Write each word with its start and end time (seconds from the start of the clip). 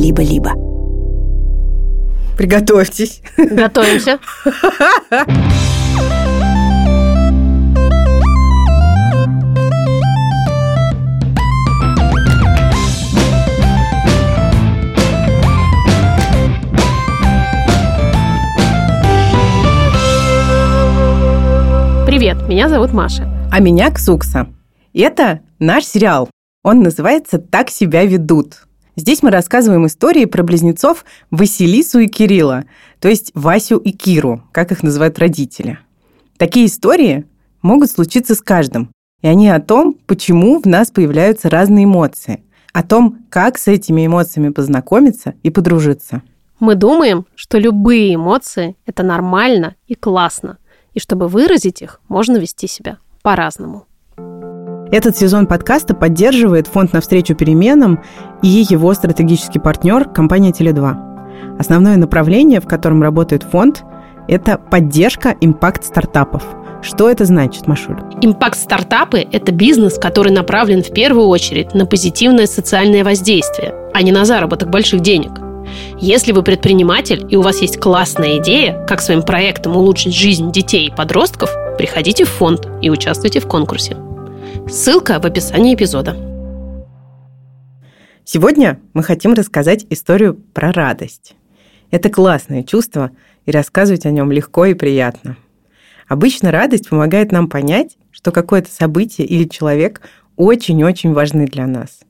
либо-либо. 0.00 0.54
Приготовьтесь. 2.36 3.22
Готовимся. 3.36 4.18
Привет, 22.06 22.48
меня 22.48 22.68
зовут 22.68 22.92
Маша. 22.92 23.28
А 23.52 23.60
меня 23.60 23.90
Ксукса. 23.90 24.46
Это 24.94 25.40
наш 25.58 25.84
сериал. 25.84 26.30
Он 26.62 26.82
называется 26.82 27.38
«Так 27.38 27.68
себя 27.70 28.04
ведут». 28.04 28.69
Здесь 28.96 29.22
мы 29.22 29.30
рассказываем 29.30 29.86
истории 29.86 30.24
про 30.24 30.42
близнецов 30.42 31.04
Василису 31.30 32.00
и 32.00 32.08
Кирилла, 32.08 32.64
то 32.98 33.08
есть 33.08 33.30
Васю 33.34 33.78
и 33.78 33.92
Киру, 33.92 34.42
как 34.52 34.72
их 34.72 34.82
называют 34.82 35.18
родители. 35.18 35.78
Такие 36.36 36.66
истории 36.66 37.26
могут 37.62 37.90
случиться 37.90 38.34
с 38.34 38.40
каждым, 38.40 38.90
и 39.22 39.28
они 39.28 39.48
о 39.48 39.60
том, 39.60 39.96
почему 40.06 40.60
в 40.60 40.66
нас 40.66 40.90
появляются 40.90 41.50
разные 41.50 41.84
эмоции, 41.84 42.42
о 42.72 42.82
том, 42.82 43.18
как 43.30 43.58
с 43.58 43.68
этими 43.68 44.06
эмоциями 44.06 44.50
познакомиться 44.50 45.34
и 45.42 45.50
подружиться. 45.50 46.22
Мы 46.58 46.74
думаем, 46.74 47.26
что 47.34 47.58
любые 47.58 48.14
эмоции– 48.14 48.76
это 48.86 49.02
нормально 49.02 49.76
и 49.86 49.94
классно, 49.94 50.58
и 50.92 51.00
чтобы 51.00 51.28
выразить 51.28 51.82
их, 51.82 52.00
можно 52.08 52.36
вести 52.36 52.66
себя 52.66 52.98
по-разному. 53.22 53.86
Этот 54.92 55.16
сезон 55.16 55.46
подкаста 55.46 55.94
поддерживает 55.94 56.66
фонд 56.66 56.92
«Навстречу 56.92 57.36
переменам» 57.36 58.02
и 58.42 58.48
его 58.48 58.92
стратегический 58.92 59.60
партнер– 59.60 60.04
компания 60.14 60.50
«Теле2». 60.50 61.58
Основное 61.60 61.96
направление, 61.96 62.60
в 62.60 62.66
котором 62.66 63.00
работает 63.00 63.44
фонд– 63.44 63.84
это 64.28 64.58
поддержка 64.58 65.36
импакт-стартапов. 65.40 66.42
Что 66.82 67.08
это 67.08 67.24
значит, 67.24 67.68
Машуль? 67.68 68.00
Импакт-стартапы– 68.20 69.20
это 69.32 69.52
бизнес, 69.52 69.96
который 69.96 70.32
направлен 70.32 70.82
в 70.82 70.92
первую 70.92 71.28
очередь 71.28 71.72
на 71.72 71.86
позитивное 71.86 72.46
социальное 72.46 73.04
воздействие, 73.04 73.74
а 73.94 74.02
не 74.02 74.10
на 74.10 74.24
заработок 74.24 74.70
больших 74.70 75.02
денег. 75.02 75.30
Если 76.00 76.32
вы 76.32 76.42
предприниматель 76.42 77.24
и 77.28 77.36
у 77.36 77.42
вас 77.42 77.60
есть 77.60 77.78
классная 77.78 78.38
идея, 78.38 78.84
как 78.86 79.00
своим 79.00 79.22
проектом 79.22 79.76
улучшить 79.76 80.16
жизнь 80.16 80.50
детей 80.50 80.88
и 80.88 80.94
подростков, 80.94 81.48
приходите 81.78 82.24
в 82.24 82.28
фонд 82.28 82.66
и 82.82 82.90
участвуйте 82.90 83.38
в 83.38 83.46
конкурсе. 83.46 83.96
Ссылка 84.70 85.18
в 85.18 85.26
описании 85.26 85.74
эпизода. 85.74 86.16
Сегодня 88.24 88.80
мы 88.94 89.02
хотим 89.02 89.34
рассказать 89.34 89.84
историю 89.90 90.34
про 90.34 90.70
радость. 90.70 91.34
Это 91.90 92.08
классное 92.08 92.62
чувство, 92.62 93.10
и 93.46 93.50
рассказывать 93.50 94.06
о 94.06 94.12
нем 94.12 94.30
легко 94.30 94.66
и 94.66 94.74
приятно. 94.74 95.36
Обычно 96.06 96.52
радость 96.52 96.88
помогает 96.88 97.32
нам 97.32 97.48
понять, 97.48 97.98
что 98.12 98.30
какое-то 98.30 98.70
событие 98.70 99.26
или 99.26 99.48
человек 99.48 100.02
очень-очень 100.36 101.12
важны 101.12 101.46
для 101.46 101.66
нас. 101.66 102.02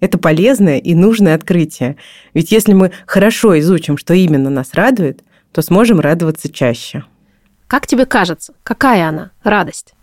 Это 0.00 0.18
полезное 0.18 0.76
и 0.76 0.94
нужное 0.94 1.34
открытие, 1.34 1.96
ведь 2.34 2.52
если 2.52 2.74
мы 2.74 2.92
хорошо 3.06 3.58
изучим, 3.58 3.96
что 3.96 4.12
именно 4.12 4.50
нас 4.50 4.74
радует, 4.74 5.24
то 5.50 5.62
сможем 5.62 6.00
радоваться 6.00 6.52
чаще. 6.52 7.04
Как 7.66 7.86
тебе 7.86 8.04
кажется, 8.04 8.52
какая 8.62 9.08
она, 9.08 9.30
радость? 9.42 9.95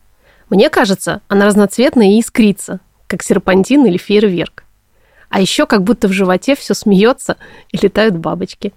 Мне 0.54 0.70
кажется, 0.70 1.22
она 1.30 1.48
разноцветная 1.48 2.12
и 2.12 2.20
искрится, 2.20 2.80
как 3.08 3.24
серпантин 3.24 3.88
или 3.88 3.98
фейерверк. 3.98 4.66
А 5.30 5.42
еще 5.42 5.66
как 5.66 5.82
будто 5.82 6.08
в 6.08 6.12
животе 6.12 6.56
все 6.56 6.76
смеется 6.76 7.38
и 7.72 7.78
летают 7.78 8.18
бабочки. 8.18 8.72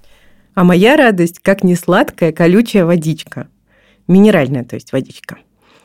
А 0.55 0.65
моя 0.65 0.97
радость 0.97 1.39
как 1.41 1.63
не 1.63 1.75
сладкая 1.75 2.33
колючая 2.33 2.87
водичка. 2.87 3.49
Минеральная, 4.09 4.65
то 4.65 4.75
есть 4.75 4.91
водичка. 4.91 5.37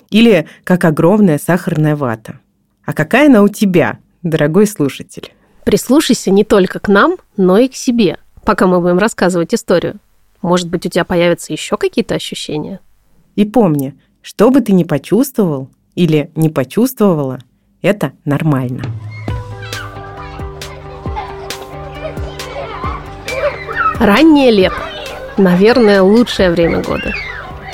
Или 0.10 0.48
как 0.64 0.86
огромная 0.86 1.38
сахарная 1.38 1.98
вата. 1.98 2.40
А 2.86 2.94
какая 2.94 3.28
она 3.28 3.44
у 3.44 3.50
тебя, 3.50 4.00
дорогой 4.24 4.68
слушатель? 4.68 5.34
Прислушайся 5.66 6.32
не 6.32 6.46
только 6.46 6.80
к 6.80 6.88
нам, 6.88 7.18
но 7.36 7.58
и 7.58 7.68
к 7.68 7.76
себе, 7.76 8.18
пока 8.46 8.66
мы 8.66 8.80
будем 8.80 8.98
рассказывать 8.98 9.54
историю. 9.54 9.98
Может 10.42 10.70
быть, 10.70 10.86
у 10.86 10.90
тебя 10.90 11.04
появятся 11.04 11.52
еще 11.52 11.76
какие-то 11.76 12.16
ощущения? 12.16 12.80
И 13.36 13.44
помни, 13.44 13.94
что 14.22 14.52
бы 14.52 14.62
ты 14.62 14.72
ни 14.72 14.86
почувствовал, 14.86 15.70
или 15.96 16.32
не 16.36 16.50
почувствовала, 16.50 17.40
это 17.82 18.14
нормально. 18.26 18.84
Раннее 24.00 24.52
лето. 24.52 24.76
Наверное, 25.38 26.02
лучшее 26.02 26.50
время 26.50 26.82
года. 26.82 27.14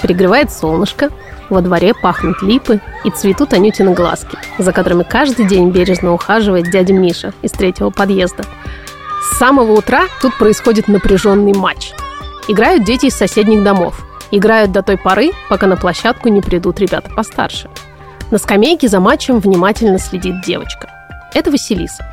Пригревает 0.01 0.51
солнышко, 0.51 1.09
во 1.49 1.61
дворе 1.61 1.93
пахнут 1.93 2.41
липы 2.41 2.81
и 3.05 3.09
цветут 3.09 3.53
Анютины 3.53 3.93
глазки, 3.93 4.37
за 4.57 4.73
которыми 4.73 5.03
каждый 5.03 5.47
день 5.47 5.69
бережно 5.71 6.13
ухаживает 6.13 6.69
дядя 6.69 6.93
Миша 6.93 7.33
из 7.41 7.51
третьего 7.51 7.89
подъезда. 7.89 8.43
С 9.23 9.37
самого 9.37 9.71
утра 9.71 10.03
тут 10.21 10.37
происходит 10.37 10.87
напряженный 10.87 11.53
матч. 11.53 11.93
Играют 12.49 12.83
дети 12.83 13.05
из 13.05 13.15
соседних 13.15 13.63
домов. 13.63 14.05
Играют 14.31 14.73
до 14.73 14.83
той 14.83 14.97
поры, 14.97 15.31
пока 15.49 15.67
на 15.67 15.77
площадку 15.77 16.27
не 16.27 16.41
придут 16.41 16.79
ребята 16.79 17.09
постарше– 17.15 17.69
на 18.31 18.37
скамейке 18.37 18.87
за 18.87 18.99
матчем 18.99 19.39
внимательно 19.39 19.99
следит 19.99 20.41
девочка. 20.41 20.89
Это 21.33 21.51
Василиса. 21.51 22.05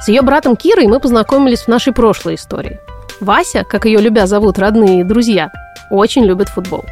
С 0.00 0.08
ее 0.08 0.22
братом 0.22 0.56
Кирой 0.56 0.86
мы 0.86 1.00
познакомились 1.00 1.62
в 1.62 1.68
нашей 1.68 1.92
прошлой 1.92 2.36
истории. 2.36 2.80
Вася, 3.20 3.64
как 3.64 3.84
ее 3.84 4.00
любя 4.00 4.26
зовут 4.26 4.58
родные 4.58 5.00
и 5.00 5.04
друзья, 5.04 5.50
очень 5.90 6.24
любит 6.24 6.48
футбол. 6.48 6.84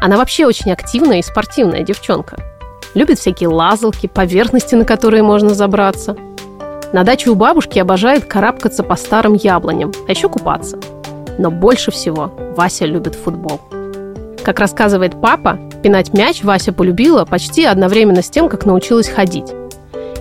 Она 0.00 0.16
вообще 0.16 0.46
очень 0.46 0.70
активная 0.70 1.18
и 1.18 1.22
спортивная 1.22 1.82
девчонка. 1.82 2.36
Любит 2.94 3.18
всякие 3.18 3.48
лазалки, 3.48 4.06
поверхности, 4.06 4.74
на 4.74 4.84
которые 4.84 5.22
можно 5.22 5.54
забраться. 5.54 6.16
На 6.92 7.04
даче 7.04 7.30
у 7.30 7.34
бабушки 7.34 7.78
обожает 7.78 8.26
карабкаться 8.26 8.84
по 8.84 8.96
старым 8.96 9.34
яблоням, 9.34 9.92
а 10.06 10.10
еще 10.10 10.28
купаться. 10.28 10.78
Но 11.38 11.50
больше 11.50 11.90
всего 11.90 12.32
Вася 12.56 12.84
любит 12.84 13.14
футбол. 13.14 13.60
Как 14.44 14.60
рассказывает 14.60 15.20
папа, 15.20 15.58
пинать 15.82 16.14
мяч 16.14 16.42
Вася 16.42 16.72
полюбила 16.72 17.24
почти 17.24 17.64
одновременно 17.64 18.22
с 18.22 18.30
тем, 18.30 18.48
как 18.48 18.64
научилась 18.64 19.08
ходить. 19.08 19.52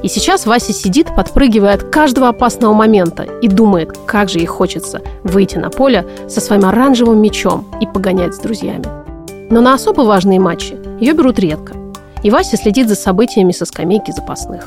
И 0.04 0.08
сейчас 0.08 0.48
Вася 0.48 0.74
сидит, 0.74 1.16
подпрыгивая 1.16 1.76
от 1.76 1.84
каждого 1.84 2.30
опасного 2.30 2.74
момента 2.74 3.24
и 3.24 3.48
думает, 3.48 3.96
как 4.08 4.30
же 4.30 4.40
ей 4.40 4.48
хочется 4.48 5.02
выйти 5.24 5.58
на 5.58 5.70
поле 5.70 6.08
со 6.28 6.42
своим 6.42 6.66
оранжевым 6.66 7.22
мячом 7.22 7.68
и 7.80 7.86
погонять 7.86 8.34
с 8.34 8.40
друзьями. 8.40 8.86
Но 9.52 9.62
на 9.62 9.76
особо 9.76 10.02
важные 10.02 10.40
матчи 10.40 10.76
ее 11.00 11.14
берут 11.14 11.38
редко. 11.38 11.76
И 12.24 12.32
Вася 12.32 12.58
следит 12.58 12.88
за 12.88 12.96
событиями 12.96 13.52
со 13.52 13.66
скамейки 13.66 14.12
запасных. 14.12 14.66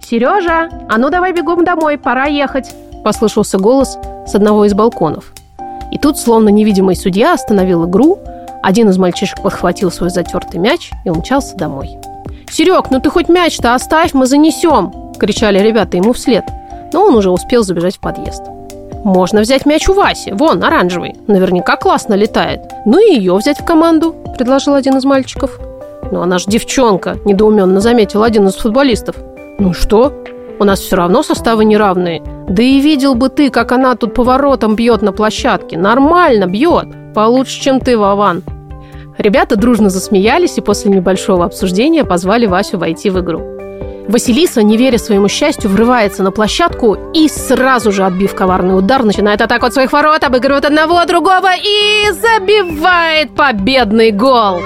«Сережа, 0.00 0.68
а 0.88 0.98
ну 0.98 1.10
давай 1.10 1.32
бегом 1.32 1.64
домой, 1.64 1.98
пора 1.98 2.26
ехать!» 2.26 2.74
Послышался 3.02 3.58
голос 3.58 3.98
с 4.26 4.34
одного 4.34 4.64
из 4.66 4.74
балконов. 4.74 5.32
И 5.90 5.98
тут, 5.98 6.18
словно 6.18 6.48
невидимый 6.48 6.96
судья, 6.96 7.34
остановил 7.34 7.86
игру– 7.86 8.18
один 8.64 8.88
из 8.88 8.96
мальчишек 8.96 9.42
подхватил 9.42 9.90
свой 9.90 10.08
затертый 10.08 10.58
мяч 10.58 10.90
и 11.04 11.10
умчался 11.10 11.54
домой. 11.54 11.98
«Серег, 12.50 12.90
ну 12.90 12.98
ты 12.98 13.10
хоть 13.10 13.28
мяч-то 13.28 13.74
оставь, 13.74 14.14
мы 14.14 14.24
занесем!»– 14.26 15.12
кричали 15.20 15.58
ребята 15.58 15.98
ему 15.98 16.14
вслед. 16.14 16.44
Но 16.92 17.04
он 17.04 17.14
уже 17.14 17.30
успел 17.30 17.62
забежать 17.62 17.96
в 17.96 18.00
подъезд. 18.00 18.42
«Можно 19.04 19.42
взять 19.42 19.66
мяч 19.66 19.86
у 19.88 19.92
Васи, 19.92 20.32
вон, 20.32 20.64
оранжевый. 20.64 21.14
Наверняка 21.26 21.76
классно 21.76 22.14
летает. 22.14 22.62
Ну 22.86 22.98
и 22.98 23.14
ее 23.14 23.34
взять 23.34 23.60
в 23.60 23.66
команду»,– 23.66 24.16
предложил 24.38 24.72
один 24.72 24.96
из 24.96 25.04
мальчиков. 25.04 25.58
«Ну 26.10 26.22
она 26.22 26.38
ж 26.38 26.46
девчонка»,– 26.46 27.18
недоуменно 27.26 27.80
заметил 27.80 28.22
один 28.22 28.46
из 28.46 28.54
футболистов. 28.54 29.16
«Ну 29.58 29.74
что? 29.74 30.24
У 30.58 30.64
нас 30.64 30.80
все 30.80 30.96
равно 30.96 31.22
составы 31.22 31.66
неравные. 31.66 32.22
Да 32.48 32.62
и 32.62 32.80
видел 32.80 33.14
бы 33.14 33.28
ты, 33.28 33.50
как 33.50 33.72
она 33.72 33.94
тут 33.94 34.14
поворотом 34.14 34.74
бьет 34.74 35.02
на 35.02 35.12
площадке. 35.12 35.76
Нормально 35.76 36.46
бьет. 36.46 36.86
Получше, 37.14 37.60
чем 37.60 37.80
ты, 37.80 37.98
Вован. 37.98 38.42
Ребята 39.18 39.56
дружно 39.56 39.90
засмеялись 39.90 40.58
и 40.58 40.60
после 40.60 40.90
небольшого 40.90 41.44
обсуждения 41.44 42.04
позвали 42.04 42.46
Васю 42.46 42.78
войти 42.78 43.10
в 43.10 43.20
игру. 43.20 43.42
Василиса, 44.08 44.62
не 44.62 44.76
веря 44.76 44.98
своему 44.98 45.28
счастью, 45.28 45.70
врывается 45.70 46.22
на 46.22 46.30
площадку 46.30 46.96
и 47.14 47.26
сразу 47.28 47.90
же, 47.90 48.04
отбив 48.04 48.34
коварный 48.34 48.76
удар, 48.76 49.02
начинает 49.02 49.40
атаку 49.40 49.66
от 49.66 49.72
своих 49.72 49.92
ворот, 49.92 50.24
обыгрывает 50.24 50.66
одного, 50.66 51.04
другого 51.06 51.48
и 51.56 52.10
забивает 52.12 53.34
победный 53.34 54.10
гол. 54.10 54.60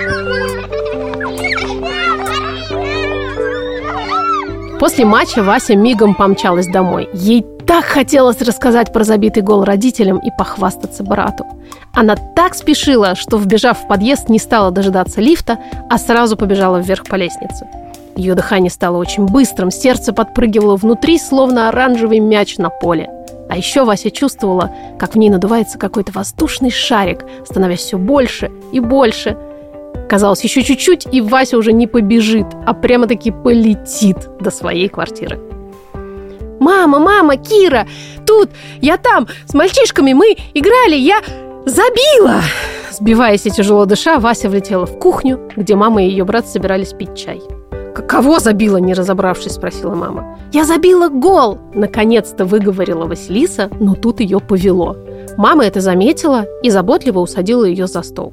После 4.80 5.04
матча 5.04 5.42
Вася 5.42 5.76
мигом 5.76 6.14
помчалась 6.14 6.66
домой. 6.66 7.08
Ей 7.12 7.44
так 7.68 7.84
хотелось 7.84 8.40
рассказать 8.40 8.94
про 8.94 9.04
забитый 9.04 9.42
гол 9.42 9.62
родителям 9.62 10.16
и 10.20 10.30
похвастаться 10.30 11.04
брату. 11.04 11.44
Она 11.92 12.16
так 12.16 12.54
спешила, 12.54 13.14
что, 13.14 13.36
вбежав 13.36 13.80
в 13.80 13.86
подъезд, 13.86 14.30
не 14.30 14.38
стала 14.38 14.70
дожидаться 14.70 15.20
лифта, 15.20 15.58
а 15.90 15.98
сразу 15.98 16.38
побежала 16.38 16.78
вверх 16.78 17.04
по 17.04 17.16
лестнице. 17.16 17.68
Ее 18.16 18.34
дыхание 18.34 18.70
стало 18.70 18.96
очень 18.96 19.26
быстрым, 19.26 19.70
сердце 19.70 20.14
подпрыгивало 20.14 20.76
внутри, 20.76 21.18
словно 21.18 21.68
оранжевый 21.68 22.20
мяч 22.20 22.56
на 22.56 22.70
поле. 22.70 23.10
А 23.50 23.58
еще 23.58 23.84
Вася 23.84 24.10
чувствовала, 24.10 24.74
как 24.98 25.14
в 25.14 25.18
ней 25.18 25.28
надувается 25.28 25.78
какой-то 25.78 26.12
воздушный 26.12 26.70
шарик, 26.70 27.26
становясь 27.44 27.80
все 27.80 27.98
больше 27.98 28.50
и 28.72 28.80
больше. 28.80 29.36
Казалось, 30.08 30.42
еще 30.42 30.62
чуть-чуть, 30.62 31.06
и 31.12 31.20
Вася 31.20 31.58
уже 31.58 31.74
не 31.74 31.86
побежит, 31.86 32.46
а 32.64 32.72
прямо-таки 32.72 33.30
полетит 33.30 34.16
до 34.40 34.50
своей 34.50 34.88
квартиры. 34.88 35.47
«Мама, 36.60 36.98
мама, 36.98 37.36
Кира, 37.36 37.86
тут, 38.26 38.50
я 38.80 38.96
там, 38.96 39.26
с 39.46 39.54
мальчишками 39.54 40.12
мы 40.12 40.36
играли, 40.54 40.96
я 40.96 41.20
забила!» 41.66 42.42
Сбиваясь 42.90 43.46
и 43.46 43.50
тяжело 43.50 43.84
дыша, 43.84 44.18
Вася 44.18 44.48
влетела 44.48 44.86
в 44.86 44.98
кухню, 44.98 45.40
где 45.56 45.76
мама 45.76 46.02
и 46.02 46.08
ее 46.08 46.24
брат 46.24 46.48
собирались 46.48 46.92
пить 46.92 47.16
чай. 47.16 47.40
«Кого 48.08 48.38
забила, 48.38 48.78
не 48.78 48.94
разобравшись?»– 48.94 49.52
спросила 49.54 49.94
мама. 49.94 50.38
«Я 50.52 50.64
забила 50.64 51.08
гол!»– 51.08 51.58
наконец-то 51.74 52.44
выговорила 52.44 53.06
Василиса, 53.06 53.68
но 53.80 53.94
тут 53.94 54.20
ее 54.20 54.40
повело. 54.40 54.96
Мама 55.36 55.66
это 55.66 55.80
заметила 55.80 56.46
и 56.62 56.70
заботливо 56.70 57.18
усадила 57.18 57.64
ее 57.64 57.86
за 57.86 58.02
стол. 58.02 58.32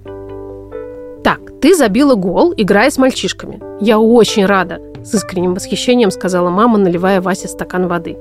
«Так, 1.23 1.39
ты 1.61 1.75
забила 1.75 2.15
гол, 2.15 2.53
играя 2.55 2.89
с 2.89 2.97
мальчишками. 2.97 3.59
Я 3.81 3.99
очень 3.99 4.45
рада!»– 4.45 4.79
с 5.05 5.13
искренним 5.13 5.53
восхищением 5.53 6.11
сказала 6.11 6.49
мама, 6.49 6.77
наливая 6.77 7.21
Васе 7.21 7.47
стакан 7.47 7.87
воды. 7.87 8.17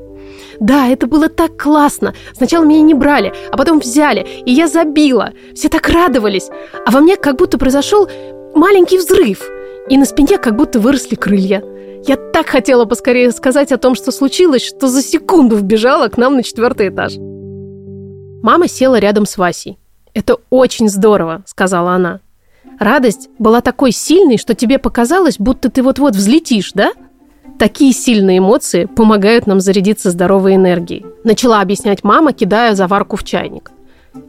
Да, 0.61 0.87
это 0.87 1.07
было 1.07 1.29
так 1.29 1.57
классно. 1.57 2.15
Сначала 2.35 2.65
меня 2.65 2.83
не 2.83 2.95
брали, 2.95 3.33
а 3.51 3.57
потом 3.57 3.81
взяли, 3.81 4.27
и 4.47 4.53
я 4.53 4.69
забила. 4.69 5.33
Все 5.55 5.69
так 5.69 5.89
радовались. 5.89 6.51
А 6.87 6.91
во 6.91 7.01
мне 7.01 7.17
как 7.17 7.37
будто 7.37 7.59
произошел 7.59 8.09
маленький 8.55 8.99
взрыв– 8.99 9.43
и 9.89 9.99
на 9.99 10.07
спине 10.07 10.39
как 10.39 10.57
будто 10.57 10.81
выросли 10.81 11.15
крылья. 11.15 11.63
Я 12.07 12.17
так 12.17 12.47
хотела 12.49 12.85
поскорее 12.85 13.31
сказать 13.33 13.73
о 13.73 13.79
том, 13.79 13.95
что 13.95 14.13
случилось, 14.13 14.63
что 14.63 14.89
за 14.89 15.03
секунду 15.03 15.57
вбежала 15.57 16.09
к 16.09 16.19
нам 16.19 16.37
на 16.37 16.43
четвертый 16.43 16.89
этаж. 16.89 17.15
Мама 18.43 18.69
села 18.69 18.99
рядом 18.99 19.27
с 19.27 19.37
Васей. 19.37 19.79
«Это 20.13 20.37
очень 20.51 20.89
здорово»,— 20.89 21.43
сказала 21.47 21.93
она. 21.93 22.21
«Радость 22.79 23.29
была 23.39 23.61
такой 23.61 23.93
сильной, 23.93 24.39
что 24.39 24.55
тебе 24.55 24.79
показалось, 24.79 25.39
будто 25.39 25.71
ты 25.71 25.83
вот-вот 25.83 26.15
взлетишь, 26.15 26.73
да?» 26.73 26.93
Такие 27.59 27.93
сильные 27.93 28.39
эмоции 28.39 28.87
помогают 28.87 29.47
нам 29.47 29.61
зарядиться 29.61 30.11
здоровой 30.11 30.57
энергией. 30.57 31.07
Начала 31.23 31.61
объяснять 31.61 32.03
мама, 32.03 32.33
кидая 32.33 32.75
заварку 32.75 33.17
в 33.17 33.23
чайник. 33.23 33.71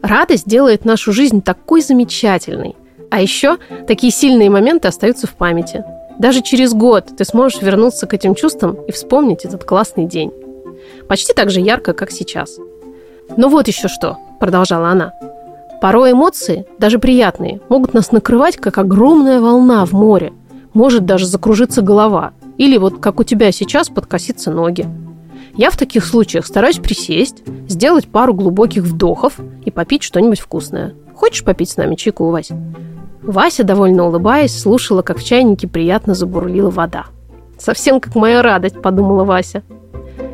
Радость 0.01 0.47
делает 0.47 0.85
нашу 0.85 1.11
жизнь 1.11 1.41
такой 1.41 1.81
замечательной. 1.81 2.75
А 3.09 3.21
еще 3.21 3.57
такие 3.87 4.11
сильные 4.11 4.49
моменты 4.49 4.87
остаются 4.87 5.25
в 5.25 5.33
памяти. 5.33 5.83
Даже 6.19 6.41
через 6.41 6.73
год 6.73 7.17
ты 7.17 7.25
сможешь 7.25 7.61
вернуться 7.61 8.07
к 8.07 8.13
этим 8.13 8.35
чувствам 8.35 8.75
и 8.87 8.91
вспомнить 8.91 9.43
этот 9.43 9.63
классный 9.63 10.05
день. 10.05 10.31
Почти 11.07 11.33
так 11.33 11.49
же 11.49 11.59
ярко, 11.59 11.93
как 11.93 12.11
сейчас. 12.11 12.57
Но 13.37 13.49
вот 13.49 13.67
еще 13.67 13.87
что, 13.87 14.17
продолжала 14.39 14.89
она. 14.89 15.13
Порой 15.81 16.13
эмоции, 16.13 16.65
даже 16.79 16.99
приятные, 16.99 17.61
могут 17.69 17.93
нас 17.93 18.11
накрывать, 18.11 18.57
как 18.57 18.77
огромная 18.77 19.39
волна 19.39 19.85
в 19.85 19.93
море. 19.93 20.33
Может 20.73 21.05
даже 21.05 21.25
закружиться 21.25 21.81
голова. 21.81 22.33
Или 22.57 22.77
вот 22.77 22.99
как 22.99 23.19
у 23.19 23.23
тебя 23.23 23.51
сейчас 23.51 23.89
подкоситься 23.89 24.51
ноги. 24.51 24.87
Я 25.55 25.69
в 25.69 25.77
таких 25.77 26.05
случаях 26.05 26.45
стараюсь 26.45 26.79
присесть, 26.79 27.43
сделать 27.67 28.07
пару 28.07 28.33
глубоких 28.33 28.83
вдохов 28.83 29.39
и 29.63 29.71
попить 29.71 30.03
что-нибудь 30.03 30.39
вкусное. 30.39 30.95
Хочешь 31.15 31.43
попить 31.43 31.69
с 31.69 31.77
нами 31.77 31.95
чайку, 31.95 32.29
Вась? 32.29 32.51
Вася, 33.21 33.63
довольно 33.63 34.05
улыбаясь, 34.05 34.57
слушала, 34.57 35.01
как 35.01 35.17
в 35.17 35.23
чайнике 35.23 35.67
приятно 35.67 36.13
забурлила 36.13 36.69
вода. 36.69 37.05
«Совсем 37.57 37.99
как 37.99 38.15
моя 38.15 38.41
радость»,– 38.41 38.81
подумала 38.83 39.23
Вася. 39.23 39.63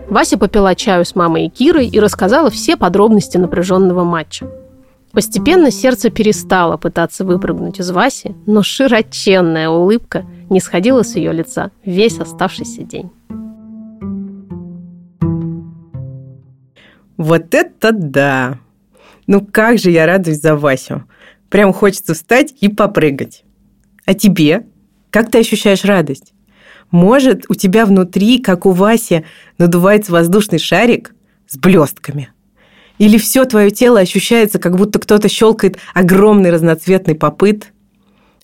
Вася 0.10 0.38
попила 0.38 0.76
чаю 0.76 1.06
с 1.06 1.16
мамой 1.16 1.46
и 1.46 1.50
Кирой 1.50 1.88
и 1.88 2.00
рассказала 2.00 2.50
все 2.50 2.76
подробности 2.76 3.38
напряженного 3.38 4.04
матча. 4.04 4.48
Постепенно 5.12 5.72
сердце 5.72 6.10
перестало 6.10 6.78
пытаться 6.78 7.26
выпрыгнуть 7.26 7.80
из 7.80 7.92
Васи, 7.92 8.36
но 8.46 8.64
широченная 8.64 9.68
улыбка 9.70 10.26
не 10.50 10.60
сходила 10.62 11.04
с 11.04 11.16
ее 11.16 11.34
лица 11.34 11.72
весь 11.84 12.20
оставшийся 12.20 12.84
день. 12.84 13.12
Вот 17.18 17.54
это 17.54 17.92
да! 17.92 18.60
Ну 19.28 19.46
как 19.46 19.80
же 19.80 19.92
я 19.92 20.06
радуюсь 20.06 20.42
за 20.42 20.56
Васю! 20.56 21.04
Прям 21.50 21.74
хочется 21.74 22.14
встать 22.14 22.54
и 22.62 22.70
попрыгать. 22.70 23.44
А 24.06 24.14
тебе? 24.14 24.66
Как 25.10 25.30
ты 25.30 25.40
ощущаешь 25.40 25.84
радость? 25.84 26.34
Может, 26.90 27.44
у 27.50 27.56
тебя 27.56 27.86
внутри, 27.86 28.40
как 28.40 28.66
у 28.66 28.72
Васи, 28.72 29.26
надувается 29.58 30.14
воздушный 30.14 30.60
шарик 30.60 31.14
с 31.48 31.58
блестками? 31.58 32.32
Или 33.02 33.18
все 33.18 33.46
твое 33.46 33.72
тело 33.72 34.00
ощущается, 34.00 34.60
как 34.60 34.78
будто 34.78 35.00
кто-то 35.00 35.28
щелкает 35.28 35.80
огромный 35.96 36.52
разноцветный 36.52 37.16
попыт? 37.16 37.74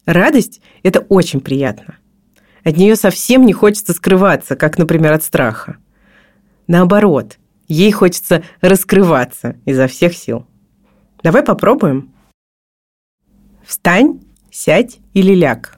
Радость– 0.08 0.62
это 0.82 1.02
очень 1.02 1.42
приятно. 1.42 1.98
От 2.64 2.76
нее 2.76 2.96
совсем 2.96 3.46
не 3.46 3.54
хочется 3.54 3.94
скрываться, 3.94 4.56
как, 4.56 4.80
например, 4.80 5.14
от 5.14 5.24
страха. 5.24 5.78
Наоборот, 6.66 7.38
ей 7.68 7.92
хочется 7.92 8.42
раскрываться 8.60 9.58
изо 9.66 9.86
всех 9.86 10.16
сил. 10.16 10.48
Давай 11.22 11.44
попробуем. 11.44 12.12
Встань, 13.64 14.22
сядь 14.50 14.98
или 15.14 15.36
ляг. 15.36 15.78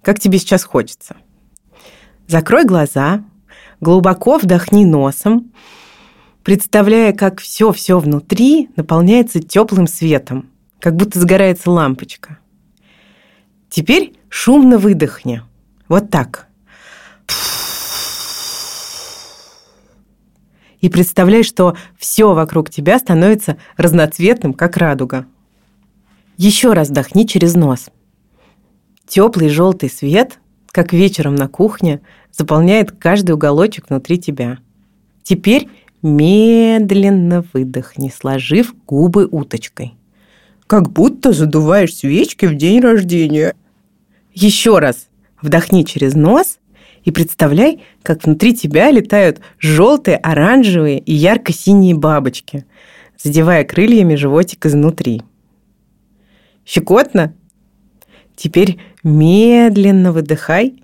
Как 0.00 0.18
тебе 0.18 0.38
сейчас 0.38 0.64
хочется. 0.64 1.16
Закрой 2.26 2.64
глаза, 2.64 3.22
глубоко 3.82 4.38
вдохни 4.38 4.86
носом, 4.86 5.52
представляя, 6.42 7.12
как 7.12 7.40
все-все 7.40 7.98
внутри 7.98 8.70
наполняется 8.76 9.40
теплым 9.40 9.86
светом, 9.86 10.50
как 10.80 10.96
будто 10.96 11.18
загорается 11.18 11.70
лампочка. 11.70 12.38
Теперь 13.68 14.14
шумно 14.28 14.78
выдохни. 14.78 15.42
Вот 15.88 16.10
так. 16.10 16.48
И 20.80 20.88
представляй, 20.88 21.44
что 21.44 21.76
все 21.96 22.34
вокруг 22.34 22.68
тебя 22.68 22.98
становится 22.98 23.56
разноцветным, 23.76 24.52
как 24.52 24.76
радуга. 24.76 25.26
Еще 26.36 26.72
раз 26.72 26.88
вдохни 26.88 27.26
через 27.26 27.54
нос. 27.54 27.88
Теплый 29.06 29.48
желтый 29.48 29.88
свет, 29.88 30.40
как 30.72 30.92
вечером 30.92 31.36
на 31.36 31.46
кухне, 31.46 32.00
заполняет 32.32 32.90
каждый 32.90 33.32
уголочек 33.32 33.90
внутри 33.90 34.18
тебя. 34.18 34.58
Теперь 35.22 35.68
медленно 36.02 37.44
выдохни, 37.52 38.12
сложив 38.14 38.74
губы 38.86 39.26
уточкой. 39.26 39.94
Как 40.66 40.90
будто 40.90 41.32
задуваешь 41.32 41.94
свечки 41.94 42.46
в 42.46 42.56
день 42.56 42.80
рождения. 42.80 43.54
Еще 44.34 44.78
раз 44.78 45.08
вдохни 45.40 45.84
через 45.84 46.14
нос 46.14 46.58
и 47.04 47.10
представляй, 47.10 47.82
как 48.02 48.24
внутри 48.24 48.54
тебя 48.54 48.90
летают 48.90 49.40
желтые, 49.58 50.16
оранжевые 50.16 50.98
и 50.98 51.12
ярко-синие 51.12 51.94
бабочки, 51.94 52.64
задевая 53.22 53.64
крыльями 53.64 54.14
животик 54.14 54.66
изнутри. 54.66 55.22
Щекотно? 56.64 57.34
Теперь 58.36 58.78
медленно 59.02 60.12
выдыхай, 60.12 60.82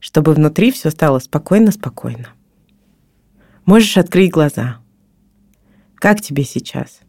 чтобы 0.00 0.32
внутри 0.34 0.70
все 0.70 0.90
стало 0.90 1.18
спокойно-спокойно. 1.18 2.28
Можешь 3.66 3.96
открыть 3.96 4.30
глаза. 4.30 4.76
Как 5.94 6.20
тебе 6.20 6.44
сейчас? 6.44 7.00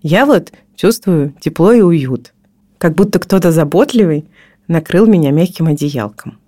Я 0.00 0.24
вот 0.24 0.52
чувствую 0.76 1.34
тепло 1.40 1.72
и 1.72 1.80
уют, 1.80 2.34
как 2.78 2.94
будто 2.94 3.18
кто-то 3.18 3.50
заботливый 3.50 4.28
накрыл 4.68 5.06
меня 5.06 5.32
мягким 5.32 5.66
одеялком. 5.66 6.38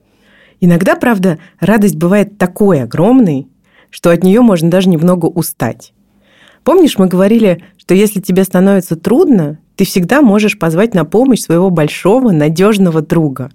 Иногда, 0.61 0.95
правда, 0.95 1.39
радость 1.59 1.97
бывает 1.97 2.39
такой 2.39 2.83
огромной, 2.83 3.49
что 3.91 4.11
от 4.11 4.23
нее 4.23 4.41
можно 4.41 4.71
даже 4.71 4.89
немного 4.89 5.27
устать. 5.27 5.93
Помнишь, 6.63 6.99
мы 6.99 7.09
говорили, 7.09 7.65
что 7.77 7.95
если 7.95 8.21
тебе 8.21 8.45
становится 8.45 8.95
трудно, 8.95 9.59
ты 9.75 9.85
всегда 9.85 10.23
можешь 10.23 10.59
позвать 10.59 10.95
на 10.95 11.05
помощь 11.05 11.41
своего 11.41 11.71
большого, 11.71 12.31
надежного 12.31 13.03
друга, 13.03 13.51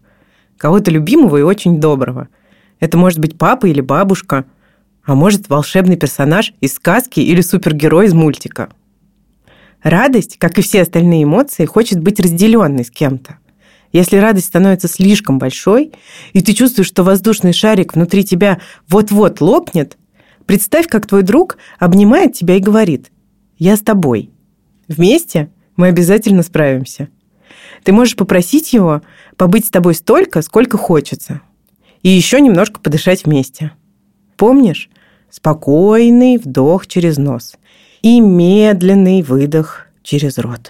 кого-то 0.58 0.91
любимого 0.91 1.38
и 1.38 1.41
очень 1.41 1.79
доброго. 1.79 2.27
Это 2.79 2.98
может 2.98 3.20
быть 3.20 3.38
папа 3.38 3.65
или 3.65 3.82
бабушка, 3.82 4.46
а 5.05 5.15
может 5.15 5.50
волшебный 5.50 5.98
персонаж 5.98 6.53
из 6.62 6.74
сказки 6.74 7.19
или 7.19 7.41
супергерой 7.41 8.07
из 8.07 8.13
мультика. 8.13 8.69
Радость, 9.81 10.38
как 10.38 10.57
и 10.60 10.62
все 10.62 10.81
остальные 10.81 11.24
эмоции, 11.24 11.65
хочет 11.65 12.00
быть 12.00 12.19
разделенной 12.19 12.86
с 12.86 12.91
кем-то. 12.91 13.39
Если 13.91 14.17
радость 14.17 14.48
становится 14.48 14.88
слишком 14.88 15.39
большой, 15.39 15.91
и 16.31 16.41
ты 16.41 16.53
чувствуешь, 16.53 16.88
что 16.88 17.03
воздушный 17.03 17.53
шарик 17.53 17.93
внутри 17.95 18.24
тебя 18.24 18.60
вот-вот 18.88 19.41
лопнет, 19.41 19.98
представь, 20.45 20.88
как 20.88 21.05
твой 21.05 21.22
друг 21.22 21.57
обнимает 21.79 22.33
тебя 22.33 22.55
и 22.55 22.60
говорит 22.60 23.12
«Я 23.57 23.75
с 23.75 23.81
тобой». 23.81 24.31
Вместе– 24.88 25.50
мы 25.75 25.88
обязательно 25.88 26.43
справимся. 26.43 27.10
Ты 27.83 27.91
можешь 27.91 28.15
попросить 28.15 28.74
его 28.74 29.01
побыть 29.38 29.65
с 29.65 29.69
тобой 29.69 29.95
столько, 29.95 30.41
сколько 30.41 30.77
хочется. 30.77 31.41
И 32.01 32.10
еще 32.10 32.39
немножко 32.41 32.79
подышать 32.79 33.25
вместе. 33.25 33.72
Помнишь? 34.43 34.89
спокойный 35.29 36.38
вдох 36.38 36.85
через 36.85 37.17
нос 37.17 37.55
и 38.01 38.19
медленный 38.19 39.21
выдох 39.21 39.88
через 40.03 40.38
рот. 40.38 40.69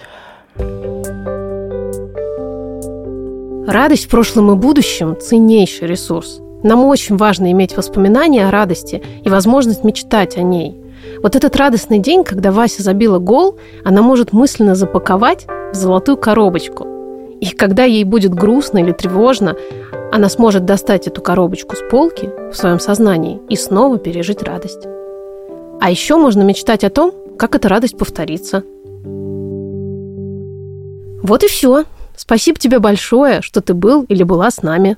Радость 3.68 4.06
в 4.06 4.10
прошлом 4.10 4.52
и 4.52 4.56
будущем– 4.56 5.18
ценнейший 5.20 5.88
ресурс. 5.88 6.40
Нам 6.62 6.86
очень 6.86 7.18
важно 7.18 7.52
иметь 7.52 7.76
воспоминания 7.76 8.48
о 8.48 8.52
радости 8.52 9.02
и 9.26 9.28
возможность 9.28 9.84
мечтать 9.84 10.38
о 10.38 10.44
ней. 10.44 10.76
Вот 11.24 11.36
этот 11.36 11.56
радостный 11.56 11.98
день, 11.98 12.24
когда 12.24 12.52
Вася 12.52 12.84
забила 12.84 13.18
гол, 13.18 13.58
она 13.84 14.04
может 14.04 14.34
мысленно 14.34 14.76
запаковать 14.76 15.48
в 15.48 15.74
золотую 15.74 16.18
коробочку. 16.18 16.93
И 17.44 17.48
когда 17.48 17.84
ей 17.84 18.06
будет 18.06 18.34
грустно 18.34 18.78
или 18.78 18.94
тревожно, 18.94 19.58
она 20.14 20.30
сможет 20.30 20.64
достать 20.64 21.08
эту 21.08 21.22
коробочку 21.22 21.76
с 21.76 21.80
полки 21.92 22.30
в 22.50 22.54
своем 22.54 22.80
сознании 22.80 23.42
и 23.50 23.58
снова 23.58 23.98
пережить 23.98 24.42
радость. 24.42 24.88
А 25.82 25.92
еще 25.92 26.16
можно 26.16 26.42
мечтать 26.42 26.86
о 26.86 26.90
том, 26.90 27.12
как 27.38 27.56
эта 27.56 27.68
радость 27.68 27.98
повторится. 27.98 28.64
Вот 31.22 31.44
и 31.44 31.50
все. 31.50 31.84
Спасибо 32.16 32.58
тебе 32.58 32.80
большое, 32.80 33.42
что 33.42 33.60
ты 33.60 33.74
был 33.74 34.04
или 34.04 34.24
была 34.24 34.50
с 34.50 34.62
нами. 34.62 34.96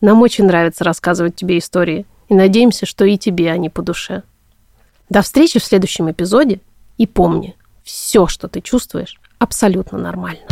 Нам 0.00 0.22
очень 0.22 0.44
нравится 0.44 0.84
рассказывать 0.84 1.34
тебе 1.34 1.58
истории, 1.58 2.06
и 2.28 2.34
надеемся, 2.34 2.86
что 2.86 3.06
и 3.06 3.18
тебе 3.18 3.50
они 3.50 3.70
по 3.70 3.82
душе. 3.82 4.22
До 5.10 5.22
встречи 5.22 5.58
в 5.58 5.64
следующем 5.64 6.08
эпизоде, 6.08 6.60
и 6.96 7.08
помни, 7.08 7.56
все, 7.82 8.28
что 8.28 8.46
ты 8.46 8.60
чувствуешь, 8.60 9.18
абсолютно 9.40 9.98
нормально. 9.98 10.42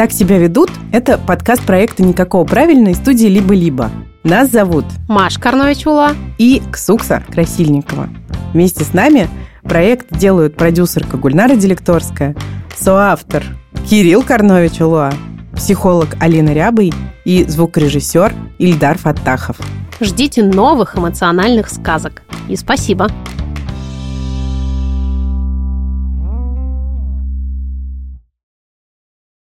«Так 0.00 0.12
себя 0.12 0.38
ведут»– 0.38 0.70
это 0.92 1.18
подкаст 1.18 1.62
проекта 1.66 2.02
«Никакого 2.02 2.46
правильной» 2.46 2.94
студии 2.94 3.26
«Либо-либо». 3.26 3.90
Нас 4.24 4.50
зовут 4.50 4.86
Маш 5.08 5.36
Карнович-Ула 5.38 6.14
и 6.38 6.62
Ксукса 6.72 7.22
Красильникова. 7.30 8.08
Вместе 8.54 8.82
с 8.82 8.94
нами 8.94 9.28
проект 9.62 10.16
делают 10.16 10.56
продюсерка 10.56 11.18
Гульнара 11.18 11.54
Делекторская, 11.54 12.34
соавтор 12.74 13.42
Кирилл 13.90 14.22
Карнович-Ула, 14.22 15.12
психолог 15.54 16.16
Алина 16.18 16.54
Рябый 16.54 16.94
и 17.26 17.44
звукорежиссер 17.44 18.32
Ильдар 18.58 18.96
Фаттахов. 18.96 19.58
Ждите 20.00 20.42
новых 20.42 20.96
эмоциональных 20.96 21.68
сказок. 21.68 22.22
И 22.48 22.56
спасибо. 22.56 23.10